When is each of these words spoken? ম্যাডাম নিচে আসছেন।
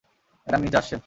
ম্যাডাম 0.47 0.61
নিচে 0.65 0.77
আসছেন। 0.77 0.99